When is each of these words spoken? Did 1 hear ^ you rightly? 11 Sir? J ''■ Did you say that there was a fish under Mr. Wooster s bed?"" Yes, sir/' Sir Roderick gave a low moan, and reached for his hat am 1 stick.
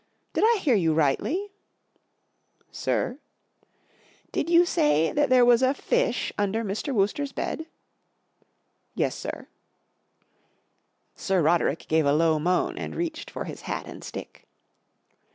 Did 0.33 0.41
1 0.43 0.57
hear 0.61 0.75
^ 0.75 0.81
you 0.81 0.95
rightly? 0.95 1.35
11 1.35 1.49
Sir? 2.71 3.19
J 3.61 3.67
''■ 4.29 4.31
Did 4.31 4.49
you 4.49 4.65
say 4.65 5.11
that 5.11 5.29
there 5.29 5.45
was 5.45 5.61
a 5.61 5.75
fish 5.75 6.33
under 6.39 6.63
Mr. 6.63 6.91
Wooster 6.91 7.21
s 7.21 7.31
bed?"" 7.31 7.67
Yes, 8.95 9.13
sir/' 9.15 9.45
Sir 11.13 11.43
Roderick 11.43 11.85
gave 11.87 12.07
a 12.07 12.13
low 12.13 12.39
moan, 12.39 12.79
and 12.79 12.95
reached 12.95 13.29
for 13.29 13.43
his 13.43 13.61
hat 13.69 13.85
am 13.85 13.97
1 13.97 14.01
stick. 14.01 14.47